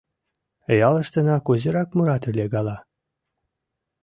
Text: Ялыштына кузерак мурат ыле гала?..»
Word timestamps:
Ялыштына 0.87 1.35
кузерак 1.45 1.89
мурат 1.95 2.23
ыле 2.29 2.45
гала?..» 2.53 2.77